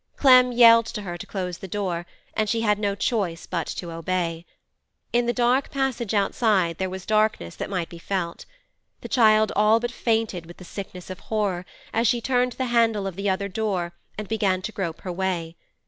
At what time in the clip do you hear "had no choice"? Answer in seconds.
2.61-3.45